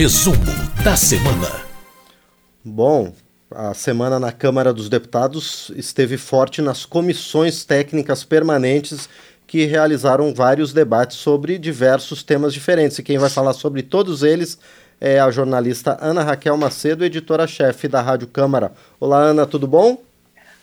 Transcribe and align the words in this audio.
Resumo 0.00 0.38
da 0.82 0.96
semana. 0.96 1.60
Bom, 2.64 3.12
a 3.50 3.74
semana 3.74 4.18
na 4.18 4.32
Câmara 4.32 4.72
dos 4.72 4.88
Deputados 4.88 5.70
esteve 5.76 6.16
forte 6.16 6.62
nas 6.62 6.86
comissões 6.86 7.66
técnicas 7.66 8.24
permanentes 8.24 9.10
que 9.46 9.66
realizaram 9.66 10.32
vários 10.32 10.72
debates 10.72 11.18
sobre 11.18 11.58
diversos 11.58 12.22
temas 12.22 12.54
diferentes. 12.54 12.98
E 12.98 13.02
quem 13.02 13.18
vai 13.18 13.28
falar 13.28 13.52
sobre 13.52 13.82
todos 13.82 14.22
eles 14.22 14.58
é 14.98 15.20
a 15.20 15.30
jornalista 15.30 15.98
Ana 16.00 16.22
Raquel 16.22 16.56
Macedo, 16.56 17.04
editora-chefe 17.04 17.86
da 17.86 18.00
Rádio 18.00 18.28
Câmara. 18.28 18.72
Olá, 18.98 19.18
Ana, 19.18 19.44
tudo 19.44 19.66
bom? 19.66 20.02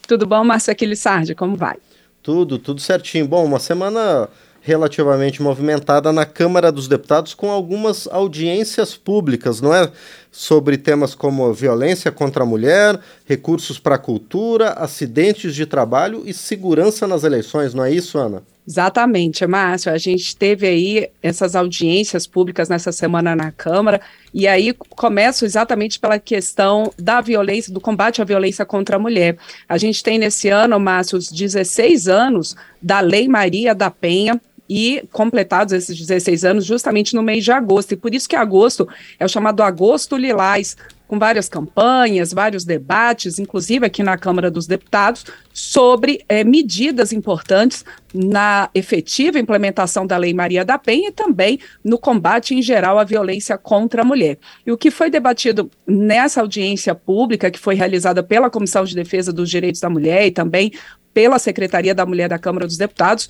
Tudo 0.07 0.25
bom, 0.25 0.43
Márcio 0.43 0.71
Aquilissardi, 0.71 1.35
como 1.35 1.55
vai? 1.55 1.77
Tudo, 2.23 2.57
tudo 2.57 2.81
certinho. 2.81 3.27
Bom, 3.27 3.45
uma 3.45 3.59
semana 3.59 4.27
relativamente 4.67 5.41
movimentada 5.41 6.11
na 6.11 6.25
Câmara 6.25 6.73
dos 6.73 6.89
Deputados 6.89 7.33
com 7.33 7.49
algumas 7.49 8.05
audiências 8.11 8.97
públicas, 8.97 9.61
não 9.61 9.73
é? 9.73 9.89
Sobre 10.29 10.77
temas 10.77 11.15
como 11.15 11.53
violência 11.53 12.11
contra 12.11 12.43
a 12.43 12.45
mulher, 12.45 12.99
recursos 13.25 13.79
para 13.79 13.95
a 13.95 13.97
cultura, 13.97 14.71
acidentes 14.73 15.55
de 15.55 15.65
trabalho 15.65 16.23
e 16.25 16.33
segurança 16.33 17.07
nas 17.07 17.23
eleições, 17.23 17.73
não 17.73 17.85
é 17.85 17.91
isso, 17.91 18.17
Ana? 18.17 18.43
Exatamente, 18.67 19.47
Márcio. 19.47 19.89
A 19.89 19.97
gente 19.97 20.35
teve 20.35 20.67
aí 20.67 21.09
essas 21.23 21.55
audiências 21.55 22.27
públicas 22.27 22.67
nessa 22.67 22.91
semana 22.91 23.33
na 23.33 23.49
Câmara, 23.49 24.01
e 24.33 24.45
aí 24.45 24.73
começo 24.73 25.45
exatamente 25.45 25.97
pela 25.97 26.19
questão 26.19 26.91
da 26.99 27.21
violência, 27.21 27.73
do 27.73 27.79
combate 27.79 28.21
à 28.21 28.25
violência 28.25 28.65
contra 28.65 28.97
a 28.97 28.99
mulher. 28.99 29.37
A 29.69 29.77
gente 29.77 30.03
tem 30.03 30.19
nesse 30.19 30.49
ano, 30.49 30.77
Márcio, 30.77 31.17
os 31.17 31.31
16 31.31 32.09
anos 32.09 32.57
da 32.81 32.99
Lei 32.99 33.29
Maria 33.29 33.73
da 33.73 33.89
Penha, 33.89 34.41
e 34.69 35.03
completados 35.11 35.73
esses 35.73 35.97
16 35.97 36.45
anos 36.45 36.65
justamente 36.65 37.15
no 37.15 37.23
mês 37.23 37.43
de 37.43 37.51
agosto. 37.51 37.93
E 37.93 37.97
por 37.97 38.13
isso 38.13 38.27
que 38.27 38.35
agosto 38.35 38.87
é 39.19 39.25
o 39.25 39.29
chamado 39.29 39.63
Agosto 39.63 40.17
Lilás, 40.17 40.75
com 41.07 41.17
várias 41.17 41.47
campanhas, 41.47 42.33
vários 42.33 42.65
debates, 42.65 43.39
inclusive 43.39 43.85
aqui 43.85 44.03
na 44.03 44.17
Câmara 44.17 44.51
dos 44.51 44.67
Deputados, 44.67 45.25
sobre 45.53 46.21
é, 46.27 46.43
medidas 46.43 47.13
importantes 47.13 47.85
na 48.13 48.69
efetiva 48.75 49.39
implementação 49.39 50.05
da 50.05 50.17
Lei 50.17 50.33
Maria 50.33 50.65
da 50.65 50.77
Penha 50.77 51.09
e 51.09 51.11
também 51.11 51.59
no 51.83 51.97
combate 51.97 52.53
em 52.53 52.61
geral 52.61 52.99
à 52.99 53.05
violência 53.05 53.57
contra 53.57 54.01
a 54.01 54.05
mulher. 54.05 54.37
E 54.65 54.71
o 54.71 54.77
que 54.77 54.91
foi 54.91 55.09
debatido 55.09 55.71
nessa 55.85 56.41
audiência 56.41 56.93
pública, 56.93 57.49
que 57.49 57.59
foi 57.59 57.75
realizada 57.75 58.21
pela 58.21 58.49
Comissão 58.49 58.83
de 58.83 58.93
Defesa 58.93 59.31
dos 59.31 59.49
Direitos 59.49 59.79
da 59.79 59.89
Mulher 59.89 60.27
e 60.27 60.31
também 60.31 60.73
pela 61.13 61.39
Secretaria 61.39 61.95
da 61.95 62.05
Mulher 62.05 62.29
da 62.29 62.37
Câmara 62.37 62.67
dos 62.67 62.77
Deputados, 62.77 63.27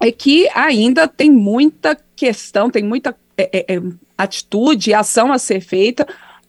é 0.00 0.12
que 0.12 0.48
ainda 0.54 1.08
tem 1.08 1.30
muita 1.30 1.98
questão, 2.14 2.70
tem 2.70 2.82
muita 2.82 3.14
é, 3.36 3.50
é, 3.52 3.76
é 3.76 3.82
atitude 4.16 4.90
e 4.90 4.94
ação 4.94 5.32
a 5.32 5.38
ser 5.38 5.60
feita 5.60 6.06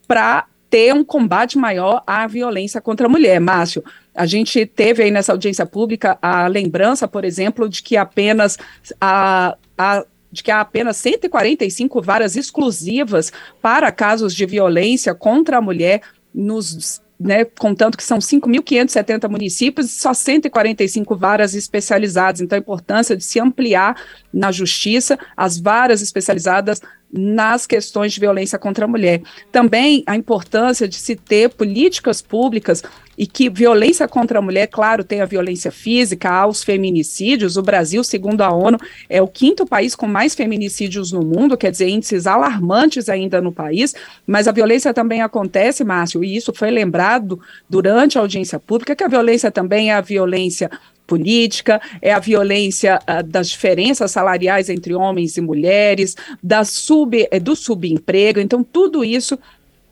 para 0.08 0.46
ter 0.70 0.94
um 0.94 1.04
combate 1.04 1.58
maior 1.58 2.04
à 2.06 2.28
violência 2.28 2.80
contra 2.80 3.08
a 3.08 3.10
mulher. 3.10 3.40
Márcio, 3.40 3.84
a 4.14 4.26
gente 4.26 4.66
teve 4.66 5.04
aí 5.04 5.12
nessa 5.12 5.32
audiência 5.32 5.66
pública 5.66 6.18
a 6.22 6.48
lembrança, 6.48 7.08
por 7.08 7.26
exemplo, 7.26 7.68
de 7.68 7.82
que 7.82 7.98
apenas 7.98 8.58
a, 9.00 9.56
a 9.78 10.06
de 10.32 10.44
que 10.44 10.52
há 10.52 10.62
apenas 10.62 10.98
145 10.98 12.02
varas 12.04 12.36
exclusivas 12.36 13.34
para 13.60 13.92
casos 13.92 14.36
de 14.36 14.46
violência 14.46 15.16
contra 15.16 15.58
a 15.58 15.62
mulher 15.62 16.02
nos 16.32 17.02
né, 17.20 17.44
contando 17.44 17.98
que 17.98 18.04
são 18.04 18.20
5.570 18.20 19.30
municípios 19.30 19.88
e 19.88 20.00
só 20.00 20.14
145 20.14 21.16
varas 21.16 21.54
especializadas. 21.54 22.40
Então, 22.40 22.56
a 22.56 22.60
importância 22.60 23.18
de 23.18 23.24
se 23.24 23.40
ampliar 23.40 24.02
na 24.34 24.52
justiça 24.52 25.20
as 25.36 25.60
varas 25.60 26.02
especializadas 26.02 26.82
nas 27.12 27.66
questões 27.66 28.14
de 28.14 28.20
violência 28.20 28.58
contra 28.58 28.86
a 28.86 28.88
mulher. 28.88 29.22
Também 29.52 30.04
a 30.06 30.16
importância 30.16 30.88
de 30.88 30.96
se 30.96 31.16
ter 31.16 31.50
políticas 31.50 32.22
públicas 32.22 32.84
e 33.20 33.28
que 33.28 33.50
violência 33.50 34.08
contra 34.08 34.40
a 34.40 34.42
mulher, 34.42 34.68
claro, 34.68 35.04
tem 35.04 35.20
a 35.20 35.26
violência 35.26 35.70
física, 35.74 36.30
há 36.30 36.48
os 36.48 36.64
feminicídios. 36.64 37.58
O 37.58 37.62
Brasil, 37.62 38.02
segundo 38.02 38.40
a 38.40 38.50
ONU, 38.50 38.78
é 39.10 39.22
o 39.22 39.28
quinto 39.28 39.66
país 39.66 39.94
com 39.94 40.08
mais 40.08 40.34
feminicídios 40.34 41.12
no 41.12 41.22
mundo, 41.22 41.58
quer 41.58 41.70
dizer, 41.70 41.90
índices 41.90 42.26
alarmantes 42.26 43.10
ainda 43.10 43.42
no 43.42 43.52
país, 43.52 43.94
mas 44.26 44.48
a 44.48 44.54
violência 44.54 44.94
também 44.94 45.22
acontece, 45.22 45.84
Márcio, 45.84 46.24
e 46.24 46.34
isso 46.34 46.54
foi 46.56 46.72
lembrado 46.72 47.38
durante 47.70 48.18
a 48.18 48.22
audiência 48.22 48.58
pública, 48.58 48.96
que 48.96 49.04
a 49.04 49.10
violência 49.10 49.52
também 49.52 49.92
é 49.92 49.96
a 49.96 50.02
violência 50.02 50.72
política, 51.06 51.82
é 52.02 52.14
a 52.14 52.20
violência 52.20 53.02
uh, 53.02 53.22
das 53.22 53.50
diferenças 53.50 54.12
salariais 54.12 54.70
entre 54.70 54.96
homens 54.96 55.36
e 55.36 55.42
mulheres, 55.42 56.16
da 56.42 56.64
sub, 56.64 57.28
é, 57.30 57.38
do 57.38 57.54
subemprego. 57.54 58.40
Então, 58.40 58.64
tudo 58.64 59.04
isso 59.04 59.38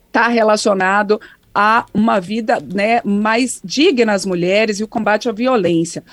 está 0.06 0.28
relacionado 0.28 1.20
a 1.60 1.84
uma 1.92 2.20
vida 2.20 2.62
né, 2.72 3.00
mais 3.04 3.60
digna 3.64 4.12
às 4.12 4.24
mulheres 4.24 4.78
e 4.78 4.84
o 4.84 4.86
combate 4.86 5.28
à 5.28 5.32
violência. 5.32 6.04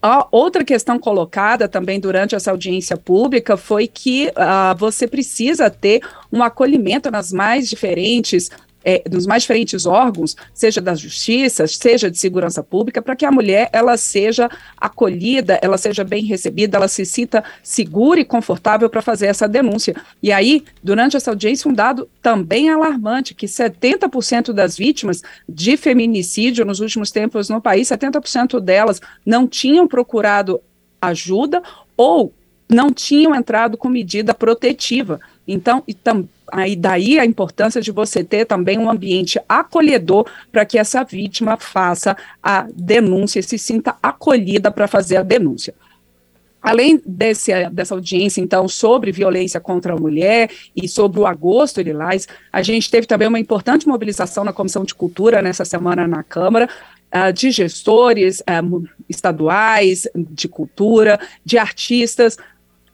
A 0.00 0.26
outra 0.30 0.64
questão 0.64 0.98
colocada 0.98 1.68
também 1.68 2.00
durante 2.00 2.34
essa 2.34 2.50
audiência 2.50 2.96
pública 2.96 3.54
foi 3.54 3.86
que 3.86 4.28
uh, 4.28 4.74
você 4.78 5.06
precisa 5.06 5.68
ter 5.68 6.00
um 6.32 6.42
acolhimento 6.42 7.10
nas 7.10 7.30
mais 7.34 7.68
diferentes 7.68 8.48
é, 8.84 9.02
dos 9.08 9.26
mais 9.26 9.42
diferentes 9.42 9.86
órgãos, 9.86 10.36
seja 10.52 10.80
da 10.80 10.94
justiça, 10.94 11.66
seja 11.66 12.10
de 12.10 12.18
segurança 12.18 12.62
pública, 12.62 13.00
para 13.00 13.16
que 13.16 13.24
a 13.24 13.32
mulher 13.32 13.70
ela 13.72 13.96
seja 13.96 14.48
acolhida, 14.76 15.58
ela 15.62 15.78
seja 15.78 16.04
bem 16.04 16.24
recebida, 16.24 16.76
ela 16.76 16.88
se 16.88 17.06
sinta 17.06 17.42
segura 17.62 18.20
e 18.20 18.24
confortável 18.24 18.90
para 18.90 19.00
fazer 19.02 19.26
essa 19.26 19.48
denúncia. 19.48 19.94
E 20.22 20.30
aí, 20.30 20.64
durante 20.82 21.16
essa 21.16 21.30
audiência, 21.30 21.70
um 21.70 21.74
dado 21.74 22.08
também 22.20 22.68
alarmante, 22.68 23.34
que 23.34 23.46
70% 23.46 24.52
das 24.52 24.76
vítimas 24.76 25.22
de 25.48 25.76
feminicídio 25.76 26.64
nos 26.64 26.80
últimos 26.80 27.10
tempos 27.10 27.48
no 27.48 27.60
país, 27.60 27.88
70% 27.88 28.60
delas 28.60 29.00
não 29.24 29.46
tinham 29.46 29.88
procurado 29.88 30.60
ajuda 31.00 31.62
ou 31.96 32.32
não 32.68 32.92
tinham 32.92 33.34
entrado 33.34 33.76
com 33.76 33.88
medida 33.88 34.34
protetiva. 34.34 35.20
Então, 35.46 35.82
e 35.86 35.94
tam, 35.94 36.26
aí 36.52 36.76
daí 36.76 37.18
a 37.18 37.24
importância 37.24 37.80
de 37.80 37.90
você 37.90 38.22
ter 38.22 38.44
também 38.44 38.78
um 38.78 38.90
ambiente 38.90 39.40
acolhedor 39.48 40.26
para 40.50 40.64
que 40.64 40.78
essa 40.78 41.02
vítima 41.04 41.56
faça 41.56 42.16
a 42.42 42.66
denúncia 42.74 43.42
se 43.42 43.58
sinta 43.58 43.96
acolhida 44.02 44.70
para 44.70 44.86
fazer 44.86 45.16
a 45.16 45.22
denúncia. 45.22 45.74
Além 46.64 46.98
desse, 47.04 47.52
dessa 47.70 47.94
audiência, 47.94 48.40
então, 48.40 48.66
sobre 48.66 49.12
violência 49.12 49.60
contra 49.60 49.92
a 49.92 49.98
mulher 49.98 50.50
e 50.74 50.88
sobre 50.88 51.20
o 51.20 51.26
agosto 51.26 51.82
lilás, 51.82 52.26
a 52.50 52.62
gente 52.62 52.90
teve 52.90 53.06
também 53.06 53.28
uma 53.28 53.38
importante 53.38 53.86
mobilização 53.86 54.44
na 54.44 54.52
Comissão 54.52 54.82
de 54.82 54.94
Cultura 54.94 55.42
nessa 55.42 55.66
semana 55.66 56.08
na 56.08 56.22
Câmara, 56.22 56.66
uh, 57.14 57.30
de 57.34 57.50
gestores 57.50 58.40
uh, 58.40 58.82
estaduais, 59.06 60.08
de 60.16 60.48
cultura, 60.48 61.20
de 61.44 61.58
artistas, 61.58 62.38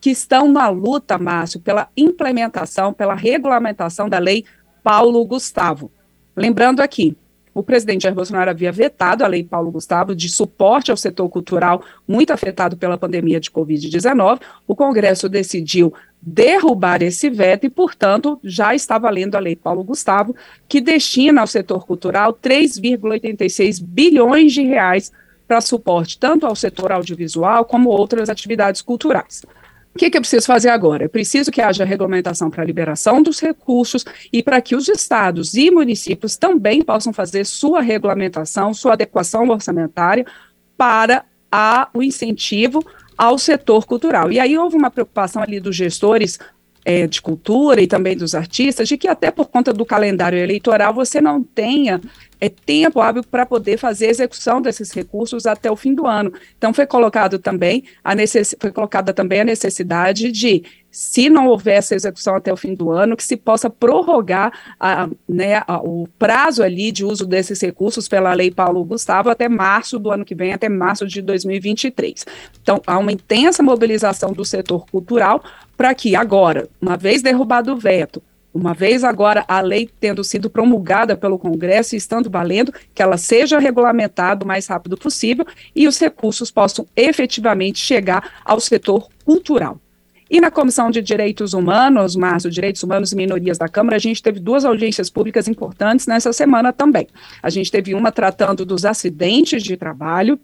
que 0.00 0.10
estão 0.10 0.50
na 0.50 0.68
luta, 0.68 1.18
Márcio, 1.18 1.60
pela 1.60 1.88
implementação, 1.96 2.92
pela 2.92 3.14
regulamentação 3.14 4.08
da 4.08 4.18
lei 4.18 4.44
Paulo 4.82 5.24
Gustavo. 5.24 5.90
Lembrando 6.34 6.80
aqui, 6.80 7.16
o 7.52 7.62
presidente 7.62 8.02
Jair 8.02 8.14
Bolsonaro 8.14 8.50
havia 8.50 8.70
vetado 8.70 9.24
a 9.24 9.26
lei 9.26 9.42
Paulo 9.42 9.70
Gustavo 9.70 10.14
de 10.14 10.28
suporte 10.28 10.90
ao 10.90 10.96
setor 10.96 11.28
cultural 11.28 11.82
muito 12.06 12.32
afetado 12.32 12.76
pela 12.76 12.96
pandemia 12.96 13.40
de 13.40 13.50
Covid-19. 13.50 14.40
O 14.66 14.76
Congresso 14.76 15.28
decidiu 15.28 15.92
derrubar 16.22 17.02
esse 17.02 17.28
veto 17.28 17.66
e, 17.66 17.70
portanto, 17.70 18.38
já 18.44 18.74
está 18.74 18.98
valendo 18.98 19.34
a 19.34 19.40
lei 19.40 19.56
Paulo 19.56 19.82
Gustavo, 19.82 20.34
que 20.68 20.80
destina 20.80 21.40
ao 21.40 21.46
setor 21.46 21.86
cultural 21.86 22.32
3,86 22.32 23.82
bilhões 23.82 24.52
de 24.52 24.62
reais 24.62 25.10
para 25.48 25.60
suporte 25.60 26.18
tanto 26.18 26.46
ao 26.46 26.54
setor 26.54 26.92
audiovisual 26.92 27.64
como 27.64 27.90
outras 27.90 28.30
atividades 28.30 28.80
culturais. 28.80 29.42
O 29.94 29.98
que, 29.98 30.08
que 30.08 30.16
eu 30.16 30.20
preciso 30.20 30.46
fazer 30.46 30.68
agora? 30.68 31.04
Eu 31.04 31.08
preciso 31.08 31.50
que 31.50 31.60
haja 31.60 31.84
regulamentação 31.84 32.48
para 32.48 32.62
a 32.62 32.66
liberação 32.66 33.22
dos 33.22 33.40
recursos 33.40 34.04
e 34.32 34.42
para 34.42 34.60
que 34.60 34.76
os 34.76 34.88
estados 34.88 35.54
e 35.54 35.70
municípios 35.70 36.36
também 36.36 36.80
possam 36.82 37.12
fazer 37.12 37.44
sua 37.44 37.80
regulamentação, 37.80 38.72
sua 38.72 38.92
adequação 38.92 39.48
orçamentária 39.48 40.24
para 40.76 41.24
a, 41.50 41.88
o 41.92 42.02
incentivo 42.02 42.84
ao 43.18 43.36
setor 43.36 43.84
cultural. 43.84 44.30
E 44.30 44.38
aí 44.38 44.56
houve 44.56 44.76
uma 44.76 44.90
preocupação 44.90 45.42
ali 45.42 45.58
dos 45.58 45.74
gestores 45.76 46.38
é, 46.84 47.06
de 47.06 47.20
cultura 47.20 47.80
e 47.80 47.86
também 47.86 48.16
dos 48.16 48.34
artistas, 48.34 48.88
de 48.88 48.96
que 48.96 49.08
até 49.08 49.30
por 49.30 49.48
conta 49.48 49.72
do 49.72 49.84
calendário 49.84 50.38
eleitoral 50.38 50.94
você 50.94 51.20
não 51.20 51.42
tenha 51.42 52.00
é, 52.40 52.48
tempo 52.48 53.00
hábil 53.00 53.22
para 53.22 53.44
poder 53.44 53.76
fazer 53.78 54.06
a 54.06 54.10
execução 54.10 54.62
desses 54.62 54.90
recursos 54.92 55.46
até 55.46 55.70
o 55.70 55.76
fim 55.76 55.94
do 55.94 56.06
ano. 56.06 56.32
Então 56.56 56.72
foi 56.72 56.86
colocado 56.86 57.38
também 57.38 57.84
a 58.02 58.14
necess... 58.14 58.56
foi 58.58 58.72
colocada 58.72 59.12
também 59.12 59.40
a 59.40 59.44
necessidade 59.44 60.32
de 60.32 60.64
se 60.90 61.30
não 61.30 61.46
houver 61.46 61.76
essa 61.76 61.94
execução 61.94 62.34
até 62.34 62.52
o 62.52 62.56
fim 62.56 62.74
do 62.74 62.90
ano, 62.90 63.16
que 63.16 63.22
se 63.22 63.36
possa 63.36 63.70
prorrogar 63.70 64.52
a, 64.78 65.08
né, 65.28 65.62
a, 65.66 65.80
o 65.82 66.08
prazo 66.18 66.62
ali 66.62 66.90
de 66.90 67.04
uso 67.04 67.26
desses 67.26 67.60
recursos 67.60 68.08
pela 68.08 68.34
Lei 68.34 68.50
Paulo 68.50 68.84
Gustavo 68.84 69.30
até 69.30 69.48
março 69.48 69.98
do 69.98 70.10
ano 70.10 70.24
que 70.24 70.34
vem, 70.34 70.52
até 70.52 70.68
março 70.68 71.06
de 71.06 71.22
2023. 71.22 72.26
Então, 72.62 72.82
há 72.86 72.98
uma 72.98 73.12
intensa 73.12 73.62
mobilização 73.62 74.32
do 74.32 74.44
setor 74.44 74.86
cultural 74.90 75.42
para 75.76 75.94
que 75.94 76.16
agora, 76.16 76.68
uma 76.80 76.96
vez 76.96 77.22
derrubado 77.22 77.72
o 77.72 77.76
veto, 77.76 78.22
uma 78.52 78.74
vez 78.74 79.04
agora 79.04 79.44
a 79.46 79.60
lei 79.60 79.88
tendo 80.00 80.24
sido 80.24 80.50
promulgada 80.50 81.16
pelo 81.16 81.38
Congresso 81.38 81.94
e 81.94 81.98
estando 81.98 82.28
valendo, 82.28 82.74
que 82.92 83.00
ela 83.00 83.16
seja 83.16 83.60
regulamentada 83.60 84.44
o 84.44 84.48
mais 84.48 84.66
rápido 84.66 84.96
possível 84.96 85.46
e 85.74 85.86
os 85.86 85.98
recursos 85.98 86.50
possam 86.50 86.84
efetivamente 86.96 87.78
chegar 87.78 88.40
ao 88.44 88.58
setor 88.58 89.08
cultural. 89.24 89.80
E 90.30 90.40
na 90.40 90.48
Comissão 90.48 90.92
de 90.92 91.02
Direitos 91.02 91.54
Humanos, 91.54 92.14
Márcio, 92.14 92.48
Direitos 92.48 92.84
Humanos 92.84 93.10
e 93.10 93.16
Minorias 93.16 93.58
da 93.58 93.68
Câmara, 93.68 93.96
a 93.96 93.98
gente 93.98 94.22
teve 94.22 94.38
duas 94.38 94.64
audiências 94.64 95.10
públicas 95.10 95.48
importantes 95.48 96.06
nessa 96.06 96.32
semana 96.32 96.72
também. 96.72 97.08
A 97.42 97.50
gente 97.50 97.68
teve 97.68 97.94
uma 97.94 98.12
tratando 98.12 98.64
dos 98.64 98.84
acidentes 98.84 99.60
de 99.60 99.76
trabalho, 99.76 100.38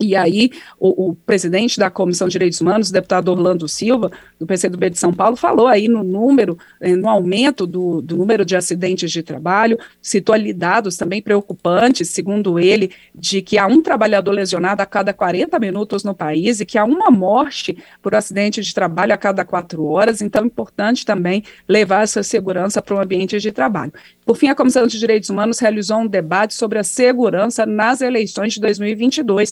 e 0.00 0.14
aí, 0.14 0.52
o, 0.78 1.10
o, 1.10 1.14
presidente 1.14 1.78
da 1.78 1.90
Comissão 1.90 2.28
de 2.28 2.32
Direitos 2.32 2.60
Humanos, 2.60 2.90
o 2.90 2.92
deputado 2.92 3.30
Orlando 3.30 3.66
Silva, 3.66 4.12
do 4.38 4.46
PCdoB 4.46 4.90
de 4.90 4.98
São 4.98 5.12
Paulo, 5.12 5.34
falou 5.34 5.66
aí 5.66 5.88
no 5.88 6.04
número, 6.04 6.56
eh, 6.80 6.94
no 6.94 7.08
aumento 7.08 7.66
do, 7.66 8.00
do, 8.00 8.16
número 8.16 8.44
de 8.44 8.54
acidentes 8.54 9.10
de 9.10 9.24
trabalho, 9.24 9.76
citou 10.00 10.32
ali 10.32 10.52
dados 10.52 10.96
também 10.96 11.20
preocupantes, 11.20 12.10
segundo 12.10 12.60
ele, 12.60 12.92
de 13.12 13.42
que 13.42 13.58
há 13.58 13.66
um 13.66 13.82
trabalhador 13.82 14.30
lesionado 14.30 14.80
a 14.80 14.86
cada 14.86 15.12
40 15.12 15.58
minutos 15.58 16.04
no 16.04 16.14
país 16.14 16.60
e 16.60 16.66
que 16.66 16.78
há 16.78 16.84
uma 16.84 17.10
morte 17.10 17.76
por 18.00 18.14
acidente 18.14 18.62
de 18.62 18.72
trabalho 18.72 19.12
a 19.12 19.16
cada 19.16 19.44
quatro 19.44 19.84
horas, 19.84 20.22
então 20.22 20.44
é 20.44 20.46
importante 20.46 21.04
também 21.04 21.42
levar 21.68 22.04
essa 22.04 22.22
segurança 22.22 22.80
para 22.80 22.94
o 22.94 23.00
ambiente 23.00 23.40
de 23.40 23.50
trabalho. 23.50 23.92
Por 24.24 24.36
fim, 24.36 24.48
a 24.48 24.54
Comissão 24.54 24.86
de 24.86 24.96
Direitos 24.96 25.28
Humanos 25.28 25.58
realizou 25.58 25.98
um 25.98 26.06
debate 26.06 26.54
sobre 26.54 26.78
a 26.78 26.84
segurança 26.84 27.66
nas 27.66 28.00
eleições 28.00 28.52
de 28.52 28.60
2022 28.60 29.50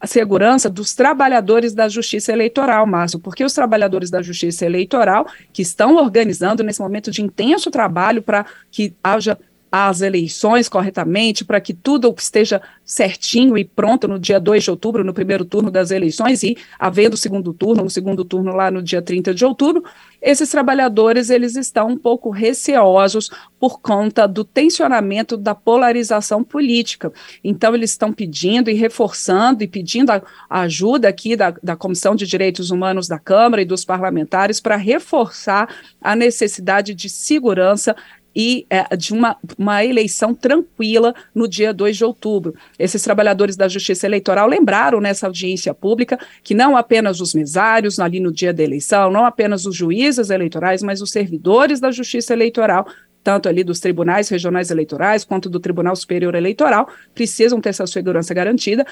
a 0.00 0.06
segurança 0.06 0.68
dos 0.68 0.94
trabalhadores 0.94 1.72
da 1.74 1.88
justiça 1.88 2.32
eleitoral, 2.32 2.86
Márcio, 2.86 3.18
porque 3.18 3.44
os 3.44 3.54
trabalhadores 3.54 4.10
da 4.10 4.22
justiça 4.22 4.66
eleitoral 4.66 5.26
que 5.52 5.62
estão 5.62 5.96
organizando 5.96 6.62
nesse 6.62 6.80
momento 6.80 7.10
de 7.10 7.22
intenso 7.22 7.70
trabalho 7.70 8.22
para 8.22 8.44
que 8.70 8.94
haja 9.02 9.38
as 9.84 10.00
eleições 10.00 10.68
corretamente, 10.68 11.44
para 11.44 11.60
que 11.60 11.74
tudo 11.74 12.14
esteja 12.16 12.60
certinho 12.84 13.58
e 13.58 13.64
pronto 13.64 14.08
no 14.08 14.18
dia 14.18 14.40
2 14.40 14.64
de 14.64 14.70
outubro, 14.70 15.04
no 15.04 15.12
primeiro 15.12 15.44
turno 15.44 15.70
das 15.70 15.90
eleições, 15.90 16.42
e 16.42 16.56
havendo 16.78 17.16
segundo 17.16 17.52
turno, 17.52 17.84
no 17.84 17.90
segundo 17.90 18.24
turno 18.24 18.54
lá 18.54 18.70
no 18.70 18.82
dia 18.82 19.02
30 19.02 19.34
de 19.34 19.44
outubro, 19.44 19.84
esses 20.20 20.48
trabalhadores 20.50 21.30
eles 21.30 21.56
estão 21.56 21.88
um 21.88 21.96
pouco 21.96 22.30
receosos 22.30 23.30
por 23.60 23.80
conta 23.80 24.26
do 24.26 24.44
tensionamento 24.44 25.36
da 25.36 25.54
polarização 25.54 26.42
política. 26.42 27.12
Então, 27.44 27.74
eles 27.74 27.90
estão 27.90 28.12
pedindo 28.12 28.70
e 28.70 28.74
reforçando 28.74 29.62
e 29.62 29.68
pedindo 29.68 30.10
a, 30.10 30.22
a 30.48 30.60
ajuda 30.62 31.08
aqui 31.08 31.36
da, 31.36 31.54
da 31.62 31.76
Comissão 31.76 32.14
de 32.14 32.26
Direitos 32.26 32.70
Humanos 32.70 33.08
da 33.08 33.18
Câmara 33.18 33.62
e 33.62 33.66
dos 33.66 33.84
parlamentares 33.84 34.60
para 34.60 34.76
reforçar 34.76 35.68
a 36.00 36.16
necessidade 36.16 36.94
de 36.94 37.08
segurança 37.08 37.94
e 38.36 38.66
é, 38.68 38.94
de 38.94 39.14
uma, 39.14 39.34
uma 39.56 39.82
eleição 39.82 40.34
tranquila 40.34 41.14
no 41.34 41.48
dia 41.48 41.72
2 41.72 41.96
de 41.96 42.04
outubro. 42.04 42.54
Esses 42.78 43.02
trabalhadores 43.02 43.56
da 43.56 43.66
Justiça 43.66 44.06
Eleitoral 44.06 44.46
lembraram 44.46 45.00
nessa 45.00 45.26
audiência 45.26 45.72
pública 45.72 46.18
que 46.42 46.54
não 46.54 46.76
apenas 46.76 47.18
os 47.22 47.32
mesários 47.32 47.98
ali 47.98 48.20
no 48.20 48.30
dia 48.30 48.52
da 48.52 48.62
eleição, 48.62 49.10
não 49.10 49.24
apenas 49.24 49.64
os 49.64 49.74
juízes 49.74 50.28
eleitorais, 50.28 50.82
mas 50.82 51.00
os 51.00 51.10
servidores 51.10 51.80
da 51.80 51.90
Justiça 51.90 52.34
Eleitoral 52.34 52.86
tanto 53.24 53.48
ali 53.48 53.64
dos 53.64 53.80
tribunais 53.80 54.28
regionais 54.28 54.70
eleitorais 54.70 55.24
quanto 55.24 55.50
do 55.50 55.58
Tribunal 55.58 55.96
Superior 55.96 56.36
Eleitoral, 56.36 56.88
precisam 57.12 57.60
ter 57.60 57.70
essa 57.70 57.84
segurança 57.84 58.32
garantida 58.32 58.86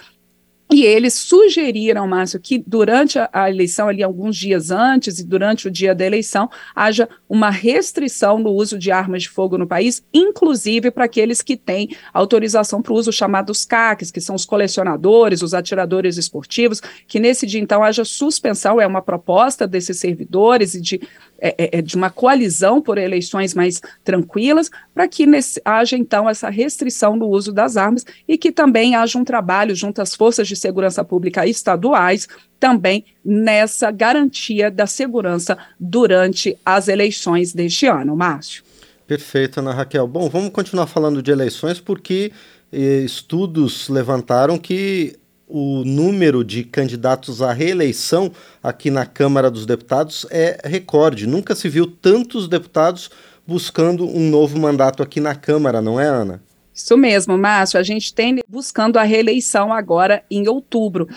e 0.73 0.83
eles 0.83 1.15
sugeriram, 1.15 2.07
Márcio, 2.09 2.41
que 2.41 2.63
durante 2.67 3.19
a, 3.33 3.51
eleição, 3.51 3.87
ali 3.87 4.03
alguns 4.03 4.37
dias 4.37 4.71
antes 4.71 5.19
e 5.19 5.25
durante 5.25 5.69
o 5.69 5.71
dia 5.71 5.95
da 5.95 6.05
eleição, 6.05 6.51
haja 6.75 7.09
uma 7.29 7.51
restrição 7.51 8.39
no 8.39 8.51
uso 8.51 8.79
de 8.79 8.91
armas 8.91 9.23
de 9.23 9.29
fogo 9.29 9.59
no 9.59 9.67
país, 9.67 10.03
inclusive 10.13 10.91
para 10.91 11.05
aqueles 11.05 11.43
que 11.43 11.57
têm 11.57 11.95
autorização 12.13 12.81
para 12.81 12.93
o 12.93 12.97
uso 12.97 13.13
chamados 13.13 13.65
CACs, 13.65 14.11
que 14.11 14.21
são 14.21 14.35
os 14.35 14.45
colecionadores, 14.45 15.43
os 15.43 15.55
atiradores 15.55 16.17
esportivos, 16.17 16.81
que 17.07 17.21
nesse 17.21 17.47
dia, 17.47 17.61
então, 17.61 17.85
haja 17.85 18.05
suspensão, 18.05 18.81
é 18.81 18.87
uma 18.87 19.03
proposta 19.03 19.67
desses 19.69 19.99
servidores 19.99 20.75
e 20.75 20.81
de 20.81 21.01
é, 21.39 21.55
é, 21.59 21.79
é, 21.79 21.83
de 21.83 21.97
uma 21.97 22.11
coalizão 22.11 22.81
por 22.81 22.97
eleições 22.97 23.55
mais 23.55 23.81
tranquilas, 24.03 24.71
para 24.95 25.09
que 25.09 25.27
nesse, 25.27 25.61
haja 25.65 25.97
então 25.97 26.29
essa 26.29 26.49
restrição 26.49 27.17
no 27.17 27.27
uso 27.27 27.53
das 27.53 27.77
armas 27.77 28.05
e 28.27 28.39
que 28.39 28.53
também 28.53 28.95
haja 28.95 29.19
um 29.19 29.25
trabalho 29.25 29.75
junto 29.75 30.01
às 30.01 30.15
forças 30.15 30.49
de 30.49 30.57
segurança 30.57 31.05
pública 31.05 31.47
estaduais 31.47 32.29
também 32.59 33.05
nessa 33.25 33.91
garantia 33.91 34.71
da 34.71 34.87
segurança 34.87 35.59
durante 35.79 36.57
as 36.65 36.89
eleições 36.89 37.53
deste 37.53 37.87
ano, 37.87 38.17
Márcio. 38.17 38.63
Perfeito, 39.07 39.61
Ana 39.61 39.75
Raquel. 39.75 40.07
Bom, 40.07 40.31
vamos 40.31 40.51
continuar 40.51 40.87
falando 40.87 41.23
de 41.23 41.31
eleições 41.31 41.79
porque 41.79 42.33
eh, 42.73 43.03
estudos 43.05 43.89
levantaram 43.89 44.57
que 44.57 45.17
o 45.47 45.85
número 45.85 46.43
de 46.45 46.65
candidatos 46.65 47.43
à 47.43 47.53
reeleição 47.53 48.33
aqui 48.63 48.91
na 48.91 49.05
Câmara 49.07 49.51
dos 49.51 49.67
Deputados 49.67 50.27
é 50.31 50.59
recorde. 50.65 51.27
Nunca 51.27 51.55
se 51.55 51.69
viu 51.69 51.87
tantos 51.87 52.49
deputados 52.49 53.11
buscando 53.47 54.07
um 54.07 54.31
novo 54.31 54.59
mandato 54.59 55.03
aqui 55.03 55.21
na 55.21 55.35
Câmara, 55.35 55.83
não 55.83 56.01
é, 56.01 56.07
Ana? 56.07 56.43
Isso 56.75 56.97
mesmo, 56.97 57.39
Márcio. 57.39 57.79
A 57.79 57.83
gente 57.85 58.13
tem 58.13 58.41
buscando 58.49 58.99
a 58.99 59.05
reeleição 59.05 59.73
agora 59.73 60.25
em 60.29 60.49
outubro. 60.49 61.09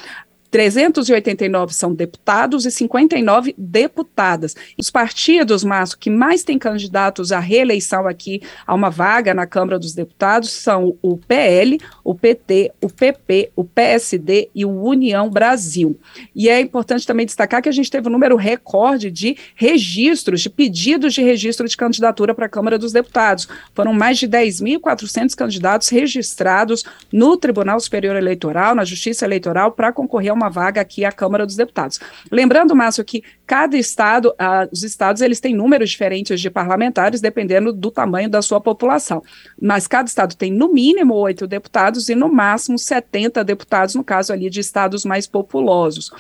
389 0.50 1.74
são 1.74 1.94
deputados 1.94 2.66
e 2.66 2.72
59 2.72 3.54
deputadas. 3.58 4.56
Os 4.78 4.90
partidos, 4.90 5.64
Márcio, 5.64 5.98
que 5.98 6.10
mais 6.10 6.44
têm 6.44 6.58
candidatos 6.58 7.32
à 7.32 7.40
reeleição 7.40 8.08
aqui 8.08 8.42
a 8.66 8.74
uma 8.74 8.90
vaga 8.90 9.34
na 9.34 9.46
Câmara 9.46 9.78
dos 9.78 9.94
Deputados 9.94 10.52
são 10.52 10.96
o 11.02 11.18
PL, 11.18 11.80
o 12.04 12.16
PT, 12.16 12.72
o 12.82 12.90
PP, 12.90 13.52
o 13.56 13.64
PSD 13.64 14.50
e 14.56 14.64
o 14.64 14.82
União 14.82 15.30
Brasil. 15.30 16.00
E 16.36 16.50
é 16.50 16.60
importante 16.60 17.06
também 17.06 17.26
destacar 17.26 17.62
que 17.62 17.70
a 17.70 17.74
gente 17.74 17.92
teve 17.92 18.08
um 18.08 18.12
número 18.12 18.36
recorde 18.36 19.12
de 19.12 19.38
registros, 19.56 20.42
de 20.42 20.50
pedidos 20.50 21.14
de 21.14 21.22
registro 21.22 21.68
de 21.68 21.76
candidatura 21.76 22.34
para 22.34 22.46
a 22.46 22.50
Câmara 22.50 22.78
dos 22.78 22.92
Deputados. 22.94 23.48
Foram 23.76 23.94
mais 23.94 24.18
de 24.18 24.28
10.400 24.28 25.36
candidatos 25.36 25.90
registrados 25.90 26.86
no 27.12 27.36
Tribunal 27.36 27.80
Superior 27.80 28.16
Eleitoral, 28.16 28.74
na 28.74 28.86
Justiça 28.86 29.26
Eleitoral, 29.26 29.72
para 29.72 29.92
concorrer 29.92 30.32
a 30.32 30.37
uma 30.38 30.50
vaga 30.50 30.80
aqui 30.80 31.04
à 31.04 31.12
Câmara 31.12 31.46
dos 31.46 31.56
Deputados. 31.56 32.00
Lembrando, 32.32 32.76
Márcio, 32.76 33.04
que 33.04 33.24
cada 33.46 33.76
estado, 33.76 34.34
ah, 34.40 34.68
os 34.72 34.84
estados, 34.84 35.22
eles 35.22 35.40
têm 35.40 35.54
números 35.54 35.90
diferentes 35.90 36.40
de 36.40 36.50
parlamentares, 36.50 37.20
dependendo 37.20 37.74
do 37.74 37.92
tamanho 37.92 38.30
da 38.30 38.42
sua 38.42 38.62
população. 38.62 39.22
Mas 39.62 39.88
cada 39.88 40.08
estado 40.08 40.36
tem 40.36 40.52
no 40.52 40.72
mínimo 40.72 41.14
oito 41.16 41.48
deputados 41.48 42.08
e 42.08 42.16
no 42.16 42.32
máximo 42.32 42.78
70 42.78 43.44
deputados, 43.44 43.96
no 43.96 44.04
caso 44.04 44.32
ali 44.32 44.50
de 44.50 44.60
estados 44.60 45.04
mais 45.04 45.28
populosos. 45.28 46.12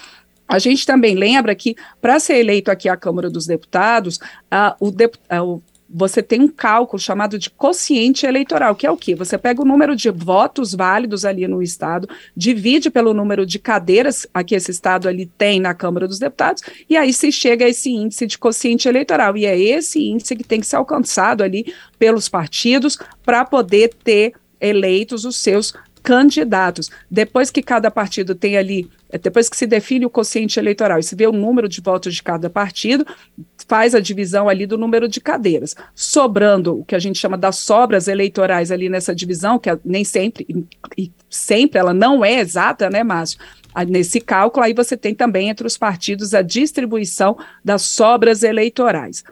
A 0.47 0.59
gente 0.59 0.85
também 0.85 1.13
lembra 1.15 1.53
que, 1.53 1.75
para 2.01 2.19
ser 2.19 2.37
eleito 2.37 2.71
aqui 2.71 2.87
à 2.87 2.95
Câmara 2.95 3.29
dos 3.29 3.45
Deputados, 3.45 4.17
uh, 4.17 4.73
o, 4.79 4.91
dep 4.91 5.17
uh, 5.29 5.61
você 5.89 6.21
tem 6.21 6.41
um 6.41 6.47
cálculo 6.47 6.99
chamado 6.99 7.39
de 7.39 7.49
quociente 7.49 8.25
eleitoral, 8.25 8.75
que 8.75 8.85
é 8.85 8.91
o 8.91 8.97
quê? 8.97 9.15
Você 9.15 9.37
pega 9.37 9.61
o 9.61 9.65
número 9.65 9.95
de 9.95 10.09
votos 10.09 10.73
válidos 10.73 11.23
ali 11.23 11.47
no 11.47 11.61
estado, 11.61 12.09
divide 12.35 12.89
pelo 12.89 13.13
número 13.13 13.45
de 13.45 13.59
cadeiras 13.59 14.27
que 14.45 14.55
esse 14.55 14.71
estado 14.71 15.07
ali 15.07 15.25
tem 15.25 15.59
na 15.59 15.73
Câmara 15.73 16.07
dos 16.07 16.19
Deputados, 16.19 16.63
e 16.89 16.97
aí 16.97 17.13
se 17.13 17.31
chega 17.31 17.65
a 17.65 17.69
esse 17.69 17.89
índice 17.89 18.27
de 18.27 18.37
quociente 18.37 18.87
eleitoral. 18.87 19.37
E 19.37 19.45
é 19.45 19.57
esse 19.57 19.99
índice 19.99 20.35
que 20.35 20.43
tem 20.43 20.59
que 20.59 20.67
ser 20.67 20.75
alcançado 20.75 21.43
ali 21.43 21.73
pelos 21.97 22.29
partidos 22.29 22.97
para 23.23 23.45
poder 23.45 23.93
ter 24.03 24.33
eleitos 24.59 25.25
os 25.25 25.37
seus 25.37 25.73
candidatos. 26.07 26.89
Depois 27.11 27.51
que 27.51 27.61
cada 27.61 27.91
partido 27.91 28.33
tem 28.33 28.55
ali, 28.55 28.89
depois 29.21 29.49
que 29.49 29.57
se 29.57 29.67
define 29.67 30.05
o 30.05 30.09
quociente 30.09 30.57
eleitoral 30.57 30.99
e 30.99 31.03
se 31.03 31.17
vê 31.17 31.27
o 31.27 31.33
número 31.33 31.67
de 31.67 31.81
votos 31.81 32.15
de 32.15 32.23
cada 32.23 32.49
partido, 32.49 33.05
faz 33.67 33.93
a 33.93 33.99
divisão 33.99 34.47
ali 34.47 34.65
do 34.65 34.77
número 34.77 35.09
de 35.09 35.19
cadeiras, 35.19 35.75
sobrando 35.93 36.79
o 36.79 36.85
que 36.85 36.95
a 36.95 36.99
gente 36.99 37.19
chama 37.19 37.37
das 37.37 37.57
sobras 37.57 38.07
eleitorais 38.07 38.71
ali 38.71 38.87
nessa 38.87 39.13
divisão, 39.13 39.59
que 39.59 39.69
é 39.69 39.77
nem 39.83 40.05
sempre, 40.05 40.47
e 40.97 41.11
sempre 41.29 41.77
ela 41.77 41.93
não 41.93 42.23
é 42.23 42.39
exata, 42.39 42.89
né, 42.89 43.03
Márcio? 43.03 43.37
Nesse 43.89 44.21
cálculo, 44.21 44.63
aí 44.63 44.73
você 44.73 44.95
tem 44.95 45.13
também 45.13 45.49
entre 45.49 45.67
os 45.67 45.77
partidos 45.77 46.33
a 46.33 46.41
distribuição 46.41 47.37
das 47.65 47.81
sobras 47.81 48.43
eleitorais. 48.43 49.25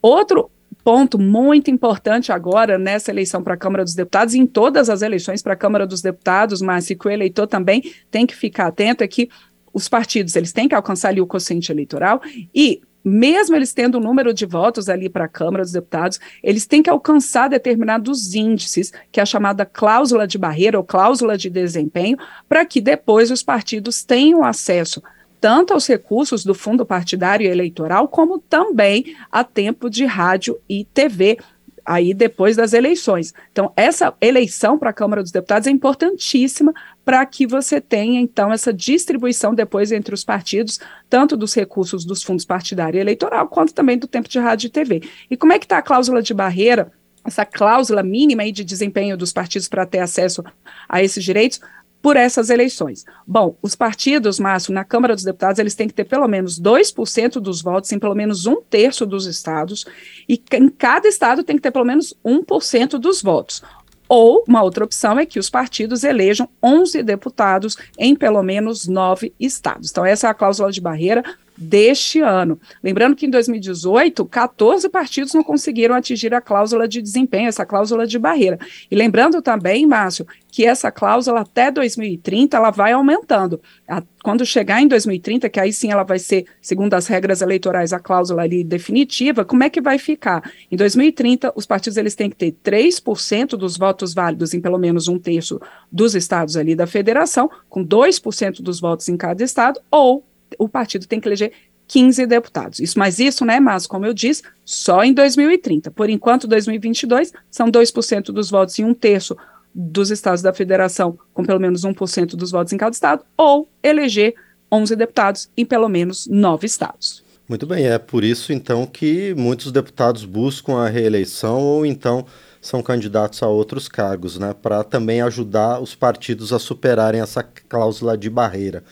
Outro 0.00 0.50
ponto 0.84 1.18
muito 1.18 1.70
importante 1.70 2.30
agora 2.30 2.76
nessa 2.76 3.10
eleição 3.10 3.42
para 3.42 3.54
a 3.54 3.56
Câmara 3.56 3.82
dos 3.82 3.94
Deputados 3.94 4.34
e 4.34 4.38
em 4.38 4.46
todas 4.46 4.90
as 4.90 5.00
eleições 5.00 5.42
para 5.42 5.54
a 5.54 5.56
Câmara 5.56 5.86
dos 5.86 6.02
Deputados, 6.02 6.60
mas 6.60 6.86
que 6.86 7.08
o 7.08 7.10
eleitor 7.10 7.46
também 7.46 7.82
tem 8.10 8.26
que 8.26 8.36
ficar 8.36 8.66
atento 8.66 9.02
é 9.02 9.08
que 9.08 9.30
os 9.72 9.88
partidos 9.88 10.36
eles 10.36 10.52
têm 10.52 10.68
que 10.68 10.74
alcançar 10.74 11.08
ali 11.08 11.22
o 11.22 11.26
quociente 11.26 11.72
eleitoral 11.72 12.20
e 12.54 12.82
mesmo 13.02 13.56
eles 13.56 13.72
tendo 13.74 13.96
o 13.96 13.98
um 13.98 14.02
número 14.02 14.32
de 14.32 14.46
votos 14.46 14.88
ali 14.88 15.08
para 15.10 15.24
a 15.24 15.28
Câmara 15.28 15.62
dos 15.62 15.72
Deputados, 15.72 16.18
eles 16.42 16.66
têm 16.66 16.82
que 16.82 16.88
alcançar 16.88 17.48
determinados 17.48 18.34
índices, 18.34 18.92
que 19.12 19.20
é 19.20 19.22
a 19.22 19.26
chamada 19.26 19.66
cláusula 19.66 20.26
de 20.26 20.38
barreira 20.38 20.78
ou 20.78 20.84
cláusula 20.84 21.36
de 21.36 21.50
desempenho, 21.50 22.16
para 22.48 22.64
que 22.64 22.80
depois 22.80 23.30
os 23.30 23.42
partidos 23.42 24.02
tenham 24.02 24.42
acesso 24.42 25.02
tanto 25.44 25.74
aos 25.74 25.86
recursos 25.86 26.42
do 26.42 26.54
fundo 26.54 26.86
partidário 26.86 27.46
e 27.46 27.50
eleitoral, 27.50 28.08
como 28.08 28.38
também 28.38 29.14
a 29.30 29.44
tempo 29.44 29.90
de 29.90 30.06
rádio 30.06 30.58
e 30.66 30.86
TV, 30.86 31.36
aí 31.84 32.14
depois 32.14 32.56
das 32.56 32.72
eleições. 32.72 33.34
Então, 33.52 33.70
essa 33.76 34.14
eleição 34.22 34.78
para 34.78 34.88
a 34.88 34.92
Câmara 34.94 35.22
dos 35.22 35.30
Deputados 35.30 35.68
é 35.68 35.70
importantíssima 35.70 36.72
para 37.04 37.26
que 37.26 37.46
você 37.46 37.78
tenha, 37.78 38.22
então, 38.22 38.50
essa 38.50 38.72
distribuição 38.72 39.54
depois 39.54 39.92
entre 39.92 40.14
os 40.14 40.24
partidos, 40.24 40.80
tanto 41.10 41.36
dos 41.36 41.52
recursos 41.52 42.06
dos 42.06 42.22
fundos 42.22 42.46
partidário 42.46 42.96
e 42.96 43.00
eleitoral, 43.02 43.46
quanto 43.46 43.74
também 43.74 43.98
do 43.98 44.06
tempo 44.06 44.30
de 44.30 44.38
rádio 44.38 44.68
e 44.68 44.70
TV. 44.70 45.02
E 45.30 45.36
como 45.36 45.52
é 45.52 45.58
que 45.58 45.66
está 45.66 45.76
a 45.76 45.82
cláusula 45.82 46.22
de 46.22 46.32
barreira? 46.32 46.90
Essa 47.22 47.44
cláusula 47.44 48.02
mínima 48.02 48.50
de 48.50 48.64
desempenho 48.64 49.14
dos 49.14 49.30
partidos 49.30 49.68
para 49.68 49.84
ter 49.84 49.98
acesso 49.98 50.42
a 50.88 51.02
esses 51.02 51.22
direitos, 51.22 51.60
por 52.04 52.18
essas 52.18 52.50
eleições. 52.50 53.06
Bom, 53.26 53.56
os 53.62 53.74
partidos, 53.74 54.38
Márcio, 54.38 54.74
na 54.74 54.84
Câmara 54.84 55.14
dos 55.14 55.24
Deputados, 55.24 55.58
eles 55.58 55.74
têm 55.74 55.88
que 55.88 55.94
ter 55.94 56.04
pelo 56.04 56.28
menos 56.28 56.60
2% 56.60 57.40
dos 57.40 57.62
votos 57.62 57.90
em 57.92 57.98
pelo 57.98 58.14
menos 58.14 58.44
um 58.44 58.60
terço 58.60 59.06
dos 59.06 59.24
estados, 59.24 59.86
e 60.28 60.38
em 60.52 60.68
cada 60.68 61.08
estado 61.08 61.42
tem 61.42 61.56
que 61.56 61.62
ter 61.62 61.70
pelo 61.70 61.86
menos 61.86 62.14
1% 62.22 62.98
dos 62.98 63.22
votos. 63.22 63.62
Ou 64.06 64.44
uma 64.46 64.62
outra 64.62 64.84
opção 64.84 65.18
é 65.18 65.24
que 65.24 65.38
os 65.38 65.48
partidos 65.48 66.04
elejam 66.04 66.46
11 66.62 67.02
deputados 67.02 67.74
em 67.98 68.14
pelo 68.14 68.42
menos 68.42 68.86
nove 68.86 69.32
estados. 69.40 69.90
Então, 69.90 70.04
essa 70.04 70.26
é 70.26 70.30
a 70.30 70.34
cláusula 70.34 70.70
de 70.70 70.82
barreira 70.82 71.24
deste 71.56 72.20
ano. 72.20 72.58
Lembrando 72.82 73.14
que 73.16 73.26
em 73.26 73.30
2018, 73.30 74.24
14 74.24 74.88
partidos 74.88 75.32
não 75.34 75.42
conseguiram 75.42 75.94
atingir 75.94 76.34
a 76.34 76.40
cláusula 76.40 76.88
de 76.88 77.00
desempenho, 77.00 77.48
essa 77.48 77.64
cláusula 77.64 78.06
de 78.06 78.18
barreira. 78.18 78.58
E 78.90 78.94
lembrando 78.94 79.40
também, 79.40 79.86
Márcio, 79.86 80.26
que 80.48 80.64
essa 80.64 80.90
cláusula 80.90 81.40
até 81.40 81.70
2030 81.70 82.56
ela 82.56 82.70
vai 82.70 82.92
aumentando. 82.92 83.60
A, 83.88 84.02
quando 84.22 84.46
chegar 84.46 84.80
em 84.80 84.88
2030, 84.88 85.48
que 85.48 85.60
aí 85.60 85.72
sim 85.72 85.90
ela 85.90 86.04
vai 86.04 86.18
ser, 86.18 86.46
segundo 86.62 86.94
as 86.94 87.06
regras 87.06 87.42
eleitorais, 87.42 87.92
a 87.92 87.98
cláusula 87.98 88.42
ali 88.42 88.62
definitiva, 88.62 89.44
como 89.44 89.64
é 89.64 89.70
que 89.70 89.80
vai 89.80 89.98
ficar? 89.98 90.48
Em 90.70 90.76
2030, 90.76 91.52
os 91.56 91.66
partidos 91.66 91.96
eles 91.96 92.14
têm 92.14 92.30
que 92.30 92.36
ter 92.36 92.54
3% 92.64 93.50
dos 93.56 93.76
votos 93.76 94.14
válidos 94.14 94.54
em 94.54 94.60
pelo 94.60 94.78
menos 94.78 95.08
um 95.08 95.18
terço 95.18 95.60
dos 95.90 96.14
estados 96.14 96.56
ali 96.56 96.74
da 96.74 96.86
federação, 96.86 97.50
com 97.68 97.84
2% 97.84 98.62
dos 98.62 98.80
votos 98.80 99.08
em 99.08 99.16
cada 99.16 99.42
estado, 99.42 99.80
ou 99.90 100.24
o 100.58 100.68
partido 100.68 101.06
tem 101.06 101.20
que 101.20 101.28
eleger 101.28 101.52
15 101.86 102.26
deputados. 102.26 102.78
Isso, 102.80 102.98
mas 102.98 103.18
isso, 103.18 103.44
né, 103.44 103.60
mas 103.60 103.86
como 103.86 104.06
eu 104.06 104.14
disse, 104.14 104.42
só 104.64 105.04
em 105.04 105.12
2030. 105.12 105.90
Por 105.90 106.08
enquanto, 106.08 106.46
2022 106.46 107.32
são 107.50 107.70
2% 107.70 108.26
dos 108.26 108.50
votos 108.50 108.78
em 108.78 108.84
um 108.84 108.94
terço 108.94 109.36
dos 109.74 110.10
estados 110.10 110.40
da 110.40 110.52
federação, 110.52 111.18
com 111.32 111.44
pelo 111.44 111.60
menos 111.60 111.82
1% 111.82 112.36
dos 112.36 112.50
votos 112.52 112.72
em 112.72 112.76
cada 112.76 112.92
estado, 112.92 113.24
ou 113.36 113.68
eleger 113.82 114.34
11 114.70 114.94
deputados 114.96 115.50
em 115.56 115.64
pelo 115.64 115.88
menos 115.88 116.26
nove 116.26 116.66
estados. 116.66 117.24
Muito 117.48 117.66
bem, 117.66 117.86
é 117.86 117.98
por 117.98 118.24
isso 118.24 118.52
então 118.52 118.86
que 118.86 119.34
muitos 119.34 119.70
deputados 119.70 120.24
buscam 120.24 120.76
a 120.76 120.88
reeleição 120.88 121.60
ou 121.60 121.84
então 121.84 122.24
são 122.60 122.82
candidatos 122.82 123.42
a 123.42 123.48
outros 123.48 123.86
cargos, 123.88 124.38
né, 124.38 124.54
para 124.54 124.82
também 124.82 125.20
ajudar 125.20 125.80
os 125.80 125.94
partidos 125.94 126.52
a 126.52 126.58
superarem 126.58 127.20
essa 127.20 127.42
cláusula 127.42 128.16
de 128.16 128.30
barreira. 128.30 128.82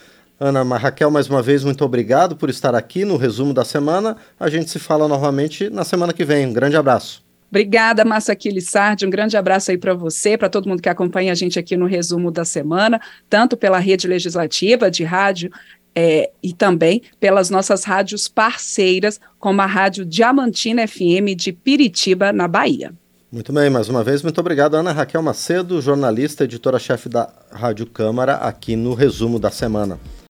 Ana 0.44 0.64
Raquel, 0.76 1.08
mais 1.08 1.28
uma 1.28 1.40
vez, 1.40 1.62
muito 1.62 1.84
obrigado 1.84 2.34
por 2.34 2.50
estar 2.50 2.74
aqui 2.74 3.04
no 3.04 3.16
resumo 3.16 3.54
da 3.54 3.64
semana. 3.64 4.16
A 4.40 4.50
gente 4.50 4.70
se 4.70 4.80
fala 4.80 5.06
novamente 5.06 5.70
na 5.70 5.84
semana 5.84 6.12
que 6.12 6.24
vem. 6.24 6.46
Um 6.46 6.52
grande 6.52 6.76
abraço. 6.76 7.22
Obrigada, 7.48 8.04
Massa 8.04 8.36
Sardi. 8.60 9.06
Um 9.06 9.10
grande 9.10 9.36
abraço 9.36 9.70
aí 9.70 9.78
para 9.78 9.94
você, 9.94 10.36
para 10.36 10.48
todo 10.48 10.68
mundo 10.68 10.82
que 10.82 10.88
acompanha 10.88 11.30
a 11.30 11.34
gente 11.36 11.60
aqui 11.60 11.76
no 11.76 11.86
resumo 11.86 12.32
da 12.32 12.44
semana, 12.44 13.00
tanto 13.30 13.56
pela 13.56 13.78
rede 13.78 14.08
legislativa 14.08 14.90
de 14.90 15.04
rádio 15.04 15.48
é, 15.94 16.32
e 16.42 16.52
também 16.52 17.02
pelas 17.20 17.48
nossas 17.48 17.84
rádios 17.84 18.26
parceiras, 18.26 19.20
como 19.38 19.60
a 19.60 19.66
Rádio 19.66 20.04
Diamantina 20.04 20.88
FM 20.88 21.36
de 21.36 21.52
Piritiba, 21.52 22.32
na 22.32 22.48
Bahia. 22.48 22.92
Muito 23.30 23.52
bem, 23.52 23.70
mais 23.70 23.88
uma 23.88 24.02
vez, 24.02 24.24
muito 24.24 24.40
obrigado, 24.40 24.74
Ana 24.74 24.90
Raquel 24.90 25.22
Macedo, 25.22 25.80
jornalista, 25.80 26.42
editora-chefe 26.42 27.08
da 27.08 27.32
Rádio 27.52 27.86
Câmara, 27.86 28.34
aqui 28.34 28.74
no 28.74 28.92
resumo 28.92 29.38
da 29.38 29.52
semana. 29.52 30.00